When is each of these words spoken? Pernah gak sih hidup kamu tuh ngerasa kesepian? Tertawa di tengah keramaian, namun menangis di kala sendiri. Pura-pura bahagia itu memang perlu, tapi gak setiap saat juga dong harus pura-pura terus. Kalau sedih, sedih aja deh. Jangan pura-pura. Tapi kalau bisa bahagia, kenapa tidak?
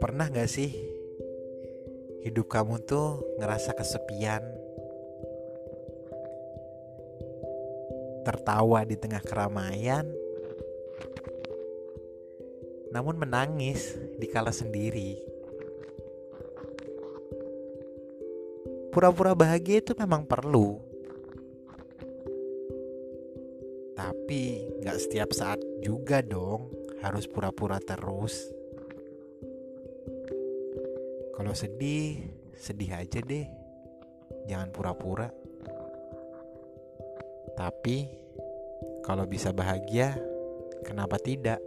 Pernah 0.00 0.32
gak 0.32 0.48
sih 0.48 0.72
hidup 2.24 2.48
kamu 2.48 2.80
tuh 2.88 3.20
ngerasa 3.36 3.76
kesepian? 3.76 4.40
Tertawa 8.24 8.80
di 8.88 8.96
tengah 8.96 9.20
keramaian, 9.20 10.08
namun 12.96 13.20
menangis 13.20 13.92
di 14.16 14.24
kala 14.24 14.56
sendiri. 14.56 15.20
Pura-pura 18.88 19.36
bahagia 19.36 19.84
itu 19.84 19.92
memang 20.00 20.24
perlu, 20.24 20.80
tapi 23.92 24.64
gak 24.80 24.96
setiap 24.96 25.30
saat 25.36 25.60
juga 25.84 26.24
dong 26.24 26.72
harus 27.04 27.28
pura-pura 27.28 27.76
terus. 27.80 28.59
Kalau 31.40 31.56
sedih, 31.56 32.20
sedih 32.52 33.00
aja 33.00 33.16
deh. 33.24 33.48
Jangan 34.44 34.68
pura-pura. 34.76 35.32
Tapi 37.56 38.12
kalau 39.00 39.24
bisa 39.24 39.48
bahagia, 39.48 40.20
kenapa 40.84 41.16
tidak? 41.16 41.64